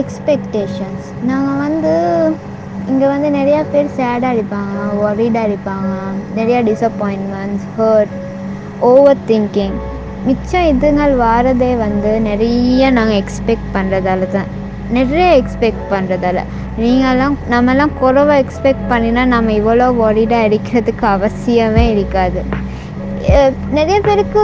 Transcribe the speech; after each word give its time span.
Expectations 0.00 1.06
நாங்கள் 1.30 1.60
வந்து 1.64 1.92
இங்கே 2.88 3.06
வந்து 3.12 3.28
நிறையா 3.38 3.60
பேர் 3.72 3.94
சேடாக 3.98 4.32
அடிப்பாங்க 4.32 4.74
ஒரிடாக 5.04 5.46
அடிப்பாங்க 5.46 5.92
நிறையா 6.38 6.60
டிசப்பாயின்மெண்ட்ஸ் 6.70 7.66
ஹர்ட் 7.76 8.14
ஓவர் 8.90 9.24
திங்கிங் 9.30 9.76
மிச்சம் 10.28 10.68
இதுங்கள் 10.72 11.14
வாரதே 11.24 11.72
வந்து 11.84 12.12
நிறைய 12.28 12.90
நாங்கள் 12.98 13.20
எக்ஸ்பெக்ட் 13.22 13.68
பண்ணுறதால 13.76 14.28
தான். 14.36 14.48
நிறைய 14.96 15.28
எக்ஸ்பெக்ட் 15.40 15.84
பண்ணுறதால 15.92 16.38
நீங்களாம் 16.82 17.36
நம்மலாம் 17.54 17.94
குறவை 18.00 18.34
எக்ஸ்பெக்ட் 18.44 18.84
பண்ணினா 18.92 19.22
நம்ம 19.34 19.54
இவ்வளோ 19.60 19.86
ஒரிடாக 20.06 20.46
அடிக்கிறதுக்கு 20.46 21.06
அவசியமே 21.16 21.84
இருக்காது. 21.94 22.40
நிறைய 23.78 23.98
பேருக்கு 24.08 24.42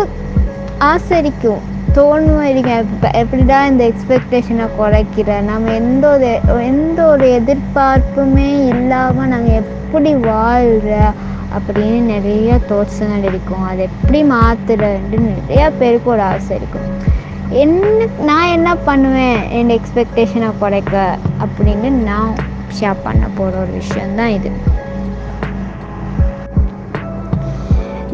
ஆசரிக்கும். 0.92 1.62
தோணும் 1.94 2.42
இருக்கும் 2.42 2.78
எப்ப- 2.78 3.18
எப்படிடா 3.18 3.66
இந்த 3.66 3.92
எக்ஸ்பெக்டேஷனை 3.92 4.68
குறைக்கிற 4.78 5.40
நம்ம 5.40 5.72
எந்த 5.72 6.10
ஒரு 6.12 6.40
எந்த 6.64 7.06
ஒரு 7.06 7.42
எதிர்பார்ப்புமே 7.42 8.66
இல்லாமல் 8.66 9.28
நாங்கள் 9.28 9.54
எப்படி 9.54 10.14
வாழ்கிற 10.14 11.12
அப்படின்னு 11.52 12.00
நிறைய 12.00 12.58
தோட்ஸுங்கள் 12.68 13.24
இருக்கும் 13.24 13.62
அதை 13.62 13.84
எப்படி 13.84 14.22
மாற்றுறன்னு 14.22 15.30
நிறையா 15.48 15.72
பேருக்கு 15.78 16.10
ஒரு 16.10 16.20
ஆசை 16.20 16.56
இருக்கும். 16.56 16.80
என்ன 17.48 18.06
நான் 18.18 18.48
என்ன 18.48 18.76
பண்ணுவேன்? 18.76 19.50
என் 19.50 19.68
எக்ஸ்பெக்டேஷனை 19.68 20.52
குறைக்க 20.58 21.18
அப்படின்னு 21.40 21.90
நான் 21.90 22.34
ஷேர் 22.80 22.96
பண்ண 23.02 23.26
போகிற 23.34 23.58
ஒரு 23.58 23.70
விஷயந்தான் 23.72 24.28
இது. 24.28 24.50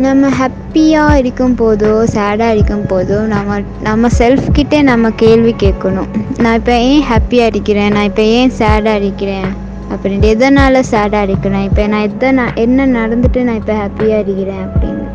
நம்ம 0.04 0.28
ஹாப்பியாக 0.38 1.14
இருக்கும் 1.20 1.54
போதோ 1.60 1.92
சேடாக 2.14 2.54
இருக்கும் 2.56 2.84
போதோ 2.90 3.16
நம்ம 3.32 3.56
நம்ம 3.86 4.08
செல்ஃப்கிட்டே 4.18 4.78
நம்ம 4.88 5.10
கேள்வி 5.22 5.52
கேட்கணும். 5.62 6.10
நான் 6.42 6.58
இப்போ 6.60 6.74
ஏன் 6.90 7.02
ஹாப்பியாக 7.10 7.52
இருக்கிறேன்? 7.52 7.90
நான் 7.96 8.08
இப்போ 8.10 8.24
ஏன் 8.36 8.52
சேடாக 8.60 9.00
இருக்கிறேன்? 9.00 9.48
அப்படின்ட்டு 9.92 10.30
எதனால் 10.34 10.80
சேடாக 10.92 11.26
இருக்கிறேன்? 11.28 11.64
இப்போ 11.68 11.86
நான் 11.94 12.06
எதை 12.08 12.30
நான் 12.40 12.60
என்ன 12.64 12.86
நடந்துட்டு 12.98 13.42
நான் 13.48 13.60
இப்போ 13.62 13.76
ஹாப்பியாக 13.82 14.22
இருக்கிறேன் 14.24 14.62
அப்படின்னு. 14.66 15.06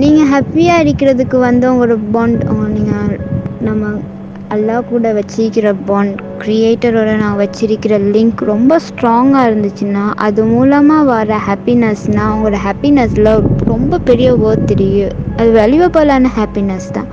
நீங்கள் 0.00 0.30
ஹாப்பியாக 0.34 0.84
இருக்கிறதுக்கு 0.86 1.38
வந்து 1.48 1.66
உங்களோட 1.72 1.98
பாண்ட் 2.16 2.44
நீங்கள் 2.76 3.14
நம்ம 3.68 3.92
அல்லா 4.54 4.76
கூட 4.90 5.12
வச்சிருக்கிற 5.18 5.68
பாண்ட் 5.88 6.18
க்ரியேட்டரோட 6.42 7.10
நான் 7.22 7.38
வச்சிருக்கிற 7.42 7.94
லிங்க் 8.14 8.40
ரொம்ப 8.52 8.78
ஸ்ட்ராங்காக 8.86 9.46
இருந்துச்சுன்னா 9.48 10.04
அது 10.26 10.40
மூலமாக 10.44 11.08
வர 11.12 11.38
ஹாப்பினஸ்னால் 11.46 12.28
அவங்களோட 12.30 12.58
ஹாப்பினஸில் 12.66 13.30
ரொம்ப 13.72 13.98
பெரிய 14.08 14.30
ஒர்த் 14.48 14.68
தெரியும். 14.72 15.14
அது 15.38 15.48
வேல்யூபிளான 15.60 16.32
ஹாப்பினஸ் 16.38 16.88
தான். 16.96 17.08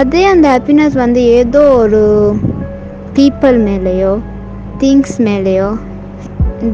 அதே 0.00 0.22
அந்த 0.32 0.46
ஹாப்பினஸ் 0.54 0.96
வந்து 1.04 1.20
ஏதோ 1.40 1.62
ஒரு 1.82 2.02
பீப்புள் 3.18 3.58
மேலேயோ 3.68 4.12
திங்ஸ் 4.82 5.16
மேலேயோ 5.28 5.70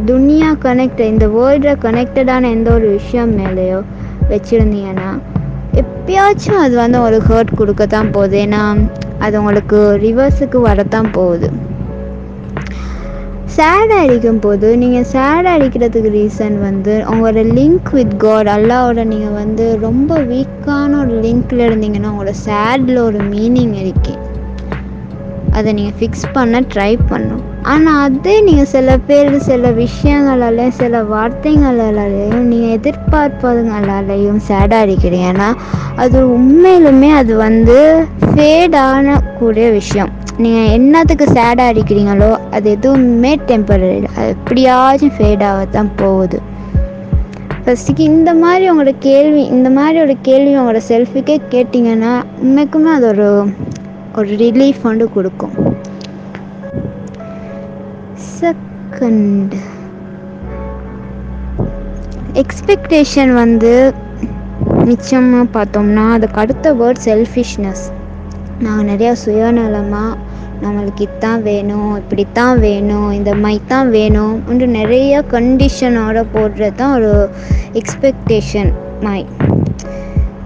துனியா 0.08 0.50
கனெக்ட் 0.64 1.00
இந்த 1.12 1.26
வேர்ல்டில் 1.36 1.82
கனெக்டடான 1.84 2.50
எந்த 2.56 2.68
ஒரு 2.78 2.88
விஷயம் 2.98 3.32
மேலேயோ 3.40 3.78
வச்சுருந்தீங்கன்னா 4.32 5.08
எப்பயாச்சும் 5.82 6.60
அது 6.64 6.74
வந்து 6.76 6.98
ஒரு 7.00 7.18
ஹர்ட் 7.28 7.52
கொடுக்க 7.54 7.82
தான் 7.94 8.10
போகுது. 8.10 8.36
ஏன்னா 8.46 8.62
அது 9.24 9.34
உங்களுக்கு 9.40 9.78
ரிவர்ஸுக்கு 10.06 10.60
வரத்தான் 10.70 11.10
போகுது. 11.10 11.48
சேட் 13.56 13.92
அடிக்கும் 13.98 14.40
போது 14.44 14.68
நீங்கள் 14.82 15.08
சேட் 15.12 15.48
அடிக்கிறதுக்கு 15.52 16.10
ரீசன் 16.16 16.56
வந்து 16.60 16.94
உங்களோட 17.10 17.42
லிங்க் 17.58 17.90
வித் 17.96 18.16
காட் 18.16 18.50
அல்லாவோட 18.54 19.02
நீங்கள் 19.12 19.36
வந்து 19.42 19.66
ரொம்ப 19.86 20.18
வீக்கான 20.32 20.98
ஒரு 21.02 21.14
லிங்க்கில் 21.26 21.66
இருந்தீங்கன்னா 21.68 22.12
உங்களோட 22.12 22.34
சேடில் 22.46 23.00
ஒரு 23.08 23.20
மீனிங் 23.34 23.74
இருக்கு. 23.82 24.14
அதை 25.58 25.72
நீங்கள் 25.72 25.98
ஃபிக்ஸ் 25.98 26.26
பண்ண 26.32 26.60
ட்ரை 26.74 26.92
பண்ணும் 27.10 27.44
ஆனால் 27.72 28.00
அதே 28.06 28.32
நீங்கள் 28.46 28.70
சில 28.72 28.96
பேர் 29.08 29.36
சில 29.46 29.68
விஷயங்களாலையும் 29.82 30.74
சில 30.80 30.98
வார்த்தைகளாலேயும் 31.12 32.48
நீங்கள் 32.50 32.74
எதிர்பார்ப்பதுங்களாலையும் 32.78 34.40
சேடாக 34.48 34.86
இருக்கிறீங்கன்னா 34.86 35.48
அது 36.02 36.18
உண்மையிலுமே 36.36 37.10
அது 37.20 37.32
வந்து 37.46 37.78
ஃபேடான 38.26 39.16
கூடிய 39.38 39.66
விஷயம். 39.78 40.12
நீங்கள் 40.44 40.70
என்னத்துக்கு 40.76 41.26
சேடாக 41.38 41.72
இருக்கிறீங்களோ 41.74 42.30
அது 42.56 42.68
எதுவுமே 42.76 43.32
டெம்பரரி 43.50 43.98
அது 44.16 44.28
எப்படியாச்சும் 44.36 45.16
ஃபேடாக 45.18 45.68
தான் 45.76 45.92
போகுது. 46.02 46.40
ஃபஸ்ட்டுக்கு 47.64 48.04
இந்த 48.14 48.30
மாதிரி 48.42 48.64
உங்களோட 48.70 48.94
கேள்வி 49.08 49.42
இந்த 49.56 49.68
மாதிரி 49.78 49.98
ஒரு 50.06 50.16
கேள்வி 50.28 50.52
உங்களோட 50.58 50.82
செல்ஃபிக்கே 50.92 51.36
கேட்டிங்கன்னா 51.54 52.12
உண்மைக்குமே 52.44 52.90
அது 52.98 53.08
ஒரு 53.12 53.28
ஒரு 54.18 54.28
ரிலீஃப் 54.42 54.82
வந்து 54.82 55.06
கொடுக்கும். 55.14 55.54
செகண்ட் 58.22 59.54
எக்ஸ்பெக்டேஷன் 62.34 63.32
வந்து 63.34 63.92
நிச்சயமாக 64.84 65.44
பார்த்தோம்னா 65.52 66.04
அதுக்கு 66.10 66.40
அடுத்த 66.40 66.74
வேர்ட் 66.74 67.00
செல்ஃபிஷ்னஸ் 67.04 67.84
நாங்கள் 68.60 68.88
நிறையா 68.90 69.12
சுயநலமாக 69.24 70.18
நம்மளுக்கு 70.62 71.00
இதான் 71.00 71.42
வேணும் 71.42 71.96
இப்படித்தான் 71.96 72.58
வேணும் 72.58 73.12
இந்த 73.12 73.34
மாதிரி 73.34 73.60
தான் 73.66 73.90
வேணும் 73.90 74.42
என்று 74.48 74.66
நிறைய 74.66 75.22
கண்டிஷனோட 75.32 76.24
போடுறது 76.34 76.74
தான் 76.74 76.94
ஒரு 76.94 77.28
எக்ஸ்பெக்டேஷன் 77.72 78.72
மை 79.02 79.26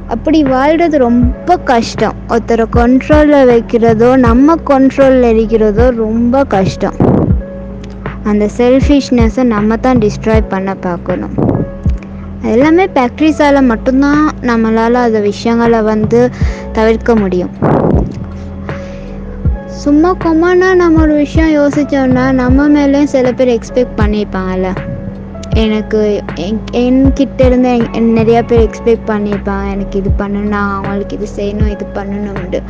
அப்படி 0.09 0.43
வாழ்கிறது 0.43 0.99
ரொம்ப 0.99 1.57
கஷ்டம். 1.57 2.15
ஒருத்தரை 2.29 2.67
கண்ட்ரோலில் 2.71 3.49
வைக்கிறதோ 3.53 4.17
நம்ம 4.17 4.55
கண்ட்ரோலில் 4.71 5.33
இருக்கிறதோ 5.35 5.91
ரொம்ப 5.91 6.45
கஷ்டம். 6.45 6.97
அந்த 8.31 8.45
செல்ஃபிஷ்னஸை 8.59 9.45
நம்ம 9.55 9.77
தான் 9.87 10.01
டிஸ்ட்ராய் 10.05 10.51
பண்ண 10.53 10.71
பார்க்கணும். 10.87 11.35
எல்லாமே 12.55 12.85
ஃபேக்ட்ரிஸால் 12.95 13.69
மட்டும்தான் 13.71 14.25
நம்மளால் 14.51 15.05
அந்த 15.07 15.21
விஷயங்களை 15.31 15.81
வந்து 15.93 16.21
தவிர்க்க 16.79 17.17
முடியும். 17.23 17.55
சும்மா 19.83 20.11
கொம்மானா 20.23 20.69
நம்ம 20.83 21.01
ஒரு 21.07 21.15
விஷயம் 21.25 21.51
யோசித்தோம்னா 21.57 22.23
நம்ம 22.43 22.69
மேலேயும் 22.77 23.13
சில 23.13 23.33
பேர் 23.39 23.51
எக்ஸ்பெக்ட் 23.57 23.99
பண்ணியிருப்பாங்கல்ல 24.01 24.71
எனக்கு 25.65 26.01
என்கிட்ட 26.81 27.41
இருந்து 27.49 27.71
நிறையா 28.19 28.41
பேர் 28.51 28.65
எக்ஸ்பெக்ட் 28.67 29.07
பண்ணியிருப்பாங்க 29.11 29.67
எனக்கு 29.75 29.97
இது 30.03 30.11
பண்ணணும் 30.19 30.53
நான் 30.57 30.75
அவங்களுக்கு 30.75 31.17
இது 31.19 31.29
செய்யணும் 31.37 31.71
இது 31.75 31.87
பண்ணணும்னு 31.99 32.61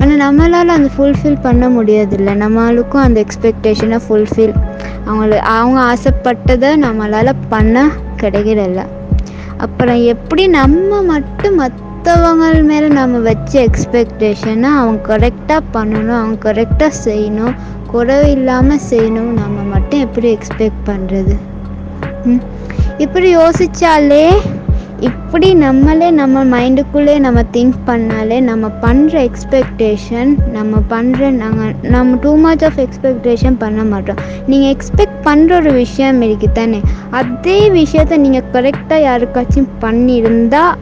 ஆனால் 0.00 0.20
நம்மளால் 0.24 0.76
அந்த 0.76 0.90
ஃபுல்ஃபில் 0.96 1.38
பண்ண 1.46 1.68
முடியாதுல்ல 1.68 2.34
நம்மளுக்கும் 2.44 3.04
அந்த 3.06 3.18
எக்ஸ்பெக்டேஷனை 3.26 4.00
ஃபுல்ஃபில் 4.06 4.54
அவங்கள 5.06 5.34
அவங்க 5.52 5.78
ஆசைப்பட்டதை 5.88 6.70
நம்மளால் 6.82 7.32
பண்ண 7.48 7.76
கிடைக்கிறதில்ல 8.20 8.82
அப்புறம் 9.58 10.00
எப்படி 10.12 10.44
நம்ம 10.54 11.00
மட்டும் 11.06 11.58
மற்றவங்க 11.60 11.92
மேலே 12.64 12.88
நம்ம 12.94 13.20
வச்ச 13.24 13.52
எக்ஸ்பெக்டேஷனை 13.62 14.70
அவங்க 14.76 15.00
கரெக்டாக 15.08 15.62
பண்ணணும் 15.72 16.18
அவங்க 16.18 16.38
கரெக்டாக 16.46 16.92
செய்யணும் 17.04 17.54
குறைவு 17.86 18.28
இல்லாமல் 18.32 18.84
செய்யணும் 18.90 19.32
நம்ம 19.40 19.64
மட்டும் 19.70 20.00
எப்படி 20.00 20.28
எக்ஸ்பெக்ட் 20.32 20.82
பண்ணுறது 20.86 21.34
ம். 22.26 22.42
இப்படி 22.98 23.28
யோசித்தாலே 23.34 24.24
இப்படி 25.00 25.54
நம்மளே 25.54 26.10
நம்ம 26.10 26.42
மைண்டுக்குள்ளே 26.44 27.18
நம்ம 27.18 27.42
திங்க் 27.52 27.74
பண்ணாலே 27.86 28.40
நம்ம 28.40 28.70
பண்ணுற 28.82 29.14
எக்ஸ்பெக்டேஷன் 29.28 30.30
நம்ம 30.52 30.80
பண்ணுற 30.90 31.30
நாங்கள் 31.30 31.74
நம்ம 31.94 32.16
டூ 32.16 32.36
மச் 32.36 32.64
ஆஃப் 32.64 32.78
எக்ஸ்பெக்டேஷன் 32.84 33.56
பண்ண 33.58 33.84
மாட்டோம். 33.84 34.16
நீங்கள் 34.46 34.72
எக்ஸ்பெக்ட் 34.74 35.18
பண்ணுற 35.28 35.52
ஒரு 35.52 35.72
விஷயம் 35.72 36.22
இருக்கு 36.22 36.52
தானே 36.52 36.80
அதே 37.10 37.70
விஷயத்த 37.70 38.16
நீங்கள் 38.16 38.48
கரெக்டாக 38.52 39.00
யாருக்காச்சும் 39.08 39.68
பண்ணியிருந்தால் 39.84 40.74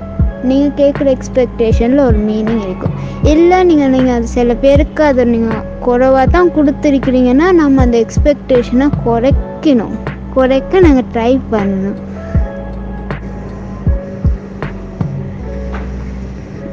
நீங்கள் 0.43 0.77
கேட்குற 0.81 1.17
எக்ஸ்பெக்டேஷனில் 1.17 2.07
ஒரு 2.07 2.19
மீனிங் 2.19 2.63
இருக்கும். 2.67 2.97
இல்லை 3.23 3.65
நீங்கள் 3.65 3.89
நீங்கள் 3.89 4.15
அது 4.15 4.27
சில 4.27 4.55
பேருக்கு 4.55 5.05
அதை 5.05 5.25
நீங்கள் 5.25 5.63
குறைவாக 5.81 6.27
தான் 6.27 6.51
கொடுத்துருக்கிறீங்கன்னா 6.57 7.53
நம்ம 7.53 7.83
அந்த 7.83 8.07
எக்ஸ்பெக்டேஷனை 8.07 8.89
குறைக்கணும். 9.07 9.97
குறைக்க 10.35 10.81
நாங்கள் 10.81 11.11
ட்ரை 11.15 11.41
பண்ணணும். 11.51 12.04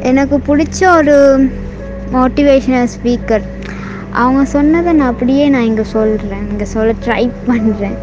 எனக்கு 0.02 0.38
பிடிச்ச 0.40 0.80
ஒரு 0.98 1.16
மோட்டிவேஷனல் 2.14 2.92
ஸ்பீக்கர் 2.94 3.46
அவங்க 4.14 4.46
சொன்னதை 4.46 4.94
நான் 4.94 5.12
அப்படியே 5.12 5.50
நான் 5.50 5.64
இங்கே 5.64 5.84
சொல்கிறேன் 5.84 6.48
இங்கே 6.52 6.66
சொல்ல 6.66 6.94
ட்ரை 7.06 7.24
பண்ணுறேன் 7.48 8.00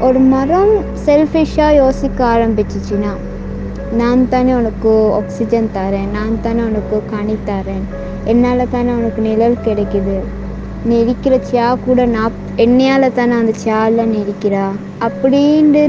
ஒரு 0.00 0.18
மரம் 0.32 0.72
செல்ஃபிஷாக 1.06 1.74
யோசிக்க 1.74 2.24
ஆரம்பிச்சிச்சுன்னா 2.24 3.12
நான் 3.92 4.28
தானே 4.28 4.52
உனக்கு 4.54 4.92
ஆக்சிஜன் 5.12 5.68
தரேன். 5.74 6.08
நான் 6.10 6.40
தானே 6.40 6.62
உனக்கு 6.62 6.96
கனி 7.06 7.36
தரேன். 7.46 7.84
என்னால் 8.24 8.70
தானே 8.70 8.92
உனக்கு 8.92 9.20
நிழல் 9.22 9.62
கிடைக்குது. 9.64 10.16
நீ 10.84 10.98
இருக்கிற 10.98 11.34
சியா 11.50 11.80
கூட 11.84 12.06
நான் 12.06 12.34
என்னையால் 12.56 13.12
தானே 13.12 13.34
அந்த 13.34 13.52
சியாவில் 13.64 14.08
நீ 14.08 14.18
இருக்கிறா? 14.18 14.64
அப்படின்ட்டு 15.00 15.82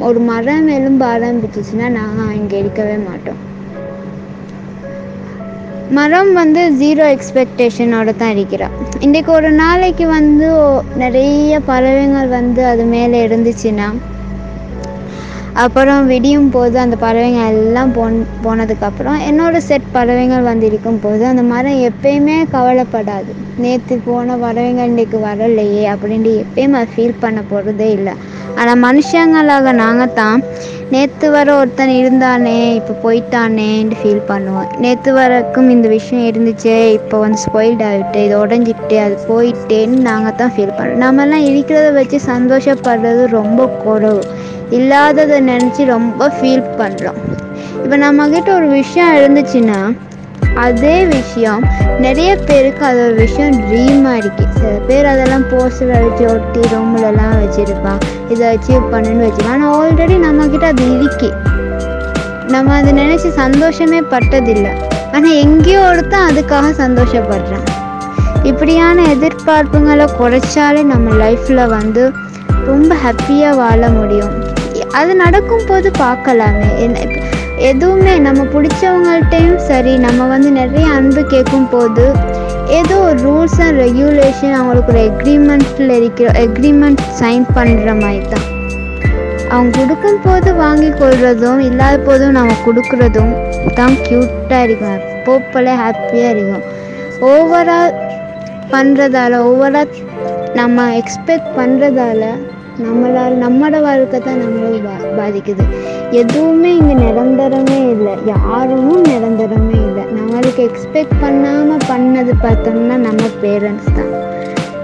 ஒரு 0.00 0.18
மரம் 0.20 0.68
எலும்ப 0.68 1.02
ஆரம்பிச்சிச்சுன்னா 1.14 1.88
நாங்கள் 1.90 2.34
இங்கே 2.34 2.58
இருக்கவே 2.58 2.96
மாட்டோம். 3.02 3.40
மரம் 5.90 6.32
வந்து 6.32 6.70
ஜீரோ 6.78 7.04
எக்ஸ்பெக்டேஷனோட 7.14 8.16
தான் 8.16 8.30
இருக்கிறான் 8.30 8.74
இன்றைக்கு 9.00 9.32
ஒரு 9.32 9.50
நாளைக்கு 9.52 10.06
வந்து 10.08 10.48
நிறைய 10.94 11.60
பறவைகள் 11.60 12.28
வந்து 12.28 12.66
அது 12.66 12.84
மேலே 12.84 13.26
இருந்துச்சுன்னா 13.26 13.88
அப்புறம் 15.60 16.06
விடியும் 16.10 16.50
போது 16.54 16.76
அந்த 16.82 16.96
பறவைங்கள் 17.02 17.48
எல்லாம் 17.54 17.90
போன் 17.96 18.14
போனதுக்கப்புறம் 18.44 19.18
என்னோடய 19.28 19.66
செட் 19.68 19.88
பறவைகள் 19.96 20.48
வந்து 20.50 20.66
இருக்கும் 20.70 21.00
போது 21.02 21.22
அந்த 21.30 21.42
மரம் 21.50 21.80
எப்பயுமே 21.88 22.36
கவலைப்படாது. 22.54 23.32
நேற்று 23.62 23.96
போன 24.06 24.36
பறவைங்க 24.44 24.84
இன்றைக்கு 24.90 25.18
வரலையே 25.26 25.82
அப்படின்ட்டு 25.94 26.32
எப்பயும் 26.44 26.76
அது 26.78 26.88
ஃபீல் 26.94 27.20
பண்ண 27.24 27.40
போகிறதே 27.50 27.88
இல்லை. 27.96 28.14
ஆனால் 28.60 28.80
மனுஷங்களாக 28.86 29.72
நாங்கள் 29.82 30.14
தான் 30.20 30.40
நேற்று 30.94 31.26
வர 31.34 31.48
ஒருத்தன் 31.58 31.92
இருந்தானே 31.98 32.56
இப்போ 32.78 32.94
போயிட்டானேன்ட்டு 33.04 33.98
ஃபீல் 34.00 34.26
பண்ணுவோம். 34.30 34.70
நேற்று 34.84 35.12
வரைக்கும் 35.18 35.70
இந்த 35.74 35.88
விஷயம் 35.96 36.26
இருந்துச்சே 36.30 36.76
இப்போ 36.98 37.18
வந்து 37.24 37.40
ஸ்பாயில்ட் 37.44 37.84
ஆகிட்டு 37.88 38.20
இது 38.26 38.36
உடஞ்சிட்டு 38.44 38.98
அது 39.04 39.16
போயிட்டேன்னு 39.30 39.98
நாங்கள் 40.10 40.38
தான் 40.40 40.54
ஃபீல் 40.56 40.76
பண்ணுறோம் 40.78 41.04
நம்மலாம் 41.06 41.46
இருக்கிறத 41.50 41.90
வச்சு 42.00 42.20
சந்தோஷப்படுறது 42.32 43.24
ரொம்ப 43.38 43.68
குறவு. 43.84 44.22
இல்லாததை 44.78 45.40
நினச்சி 45.50 45.84
ரொம்ப 45.84 46.28
ஃபீல் 46.36 46.66
பண்ணுறோம் 46.80 47.20
இப்போ 47.84 47.96
நம்மக்கிட்ட 47.96 48.50
ஒரு 48.54 48.68
விஷயம் 48.68 49.14
இருந்துச்சுன்னா 49.18 49.80
அதே 50.64 50.96
விஷயம் 51.06 51.62
நிறைய 51.98 52.36
பேருக்கு 52.48 52.84
அது 52.84 53.00
ஒரு 53.06 53.14
விஷயம் 53.14 53.54
ட்ரீமாக 53.66 54.20
இருக்குது 54.22 54.52
சில 54.56 54.72
பேர் 54.88 55.06
அதெல்லாம் 55.06 55.46
போஸ்டர் 55.52 55.92
வச்சு 56.04 56.24
ஒட்டி 56.34 56.60
ரூம்லலாம் 56.72 57.36
வச்சுருப்பான் 57.42 58.00
இதை 58.28 58.46
அச்சீவ் 58.54 58.90
பண்ணுன்னு 58.94 59.26
வச்சுருப்பான் 59.26 59.56
ஆனால் 59.56 59.74
ஆல்ரெடி 59.78 60.16
நம்மக்கிட்ட 60.26 60.66
அது 60.74 60.86
இருக்கு. 60.96 61.30
நம்ம 62.54 62.74
அதை 62.74 62.92
நினச்சி 62.92 63.28
சந்தோஷமே 63.42 64.00
பட்டதில்லை. 64.12 64.72
ஆனால் 65.12 65.36
எங்கேயோ 65.44 65.80
ஒருத்தன் 65.90 66.28
அதுக்காக 66.30 66.68
சந்தோஷப்படுறான். 66.82 67.66
இப்படியான 68.50 69.02
எதிர்பார்ப்புங்களை 69.14 70.06
குறைச்சாலே 70.20 70.82
நம்ம 70.82 71.10
லைஃப்பில் 71.24 71.66
வந்து 71.66 72.04
ரொம்ப 72.70 72.94
ஹாப்பியாக 73.04 73.56
வாழ 73.56 73.88
முடியும். 73.88 74.34
அது 74.98 75.12
நடக்கும்போது 75.24 75.88
பார்க்கலாமே. 76.04 76.70
என்ன 76.84 77.06
எதுவுமே 77.70 78.14
நம்ம 78.26 78.42
பிடிச்சவங்கள்ட்டையும் 78.54 79.60
சரி 79.68 79.92
நம்ம 80.04 80.26
வந்து 80.32 80.50
நிறைய 80.60 80.86
அன்பு 80.98 81.22
கேட்கும் 81.32 81.68
போது 81.74 82.04
ஏதோ 82.78 82.96
ஒரு 83.08 83.18
ரூல்ஸ் 83.26 83.58
அண்ட் 83.64 83.78
ரெகுலேஷன் 83.84 84.56
அவங்களுக்கு 84.58 84.92
ஒரு 84.92 85.02
எக்ரிமெண்ட்டில் 85.10 85.92
இருக்கிற 85.98 86.28
எக்ரிமெண்ட் 86.46 87.02
சைன் 87.20 87.44
பண்ணுற 87.56 87.90
மாதிரி 88.02 88.22
தான். 88.34 88.46
அவங்க 89.54 89.72
கொடுக்கும் 89.78 90.22
போது 90.26 90.50
வாங்கி 90.54 90.90
கொள்வதும் 91.00 91.60
இல்லாத 91.68 91.96
போதும் 92.08 92.36
நம்ம 92.38 92.56
கொடுக்குறதும் 92.66 93.32
தான் 93.78 93.96
க்யூட்டாக 94.06 94.66
இருக்கும். 94.68 95.02
போப்பல 95.26 95.74
ஹாப்பியாக 95.82 96.32
இருக்கும். 96.34 96.64
ஓவரால் 97.32 97.98
பண்ணுறதால 98.72 99.40
ஓவரால் 99.50 99.92
நம்ம 100.60 100.86
எக்ஸ்பெக்ட் 101.00 101.50
பண்ணுறதால 101.58 102.24
நம்மளால் 102.78 103.34
நம்மளோட 103.36 103.80
வாழ்க்கை 103.82 104.20
தான் 104.20 104.40
நம்மளை 104.42 104.78
பா 104.84 104.94
பாதிக்குது. 105.18 105.64
எதுவுமே 106.10 106.76
இங்கே 106.76 106.94
நிரந்தரமே 106.94 107.90
இல்லை. 107.90 108.14
யாரும் 108.24 109.04
நிரந்தரமே 109.04 109.76
இல்லை. 109.88 110.04
நம்மளுக்கு 110.18 110.62
எக்ஸ்பெக்ட் 110.68 111.20
பண்ணாமல் 111.20 111.84
பண்ணது 111.88 112.32
பார்த்தோம்னா 112.42 112.96
நம்ம 112.96 113.22
பேரண்ட்ஸ் 113.42 113.92
தான். 113.94 114.12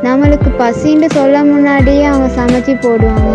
நம்மளுக்கு 0.02 0.50
பசின்னு 0.58 1.08
சொல்ல 1.14 1.44
முன்னாடியே 1.44 2.05
அவங்க 2.05 2.29
சமைச்சு 2.43 2.75
போடுவாங்க. 2.85 3.32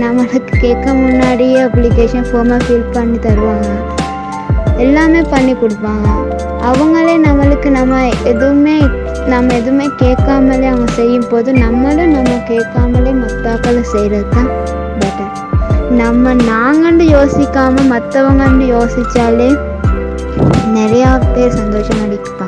நம்மளுக்கு 0.00 0.58
கேட்க 0.58 0.94
முன்னாடியே 0.94 1.60
அப்ளிகேஷன் 1.62 2.28
ஃபார்மை 2.30 2.58
ஃபில் 2.66 2.92
பண்ணி 2.92 3.18
தருவாங்க. 3.18 3.70
எல்லாமே 4.78 5.20
பண்ணி 5.20 5.52
கொடுப்பாங்க. 5.52 6.08
அவங்களே 6.62 7.16
நம்மளுக்கு 7.18 7.70
நம்ம 7.70 8.08
எதுவுமே 8.24 8.78
நம்ம 9.28 9.54
எதுவுமே 9.54 9.86
கேட்காமலே 9.96 10.66
அவங்க 10.66 10.92
செய்யும் 10.92 11.28
போது 11.30 11.52
நம்மளும் 11.52 12.10
நம்ம 12.10 12.32
கேட்காம 12.48 12.95
தற்கொலை 13.56 13.82
செய்கிறது 13.90 14.26
தான் 14.30 14.48
பெட்டர் 15.00 15.36
நம்ம 16.00 16.32
நாங்கன்னு 16.48 17.04
யோசிக்காம 17.12 17.84
மற்றவங்கன்னு 17.92 18.66
யோசிச்சாலே 18.72 19.48
நிறையா 20.76 21.10
பேர் 21.34 21.56
சந்தோஷம் 21.60 22.02
அடிப்பாங்க. 22.04 22.45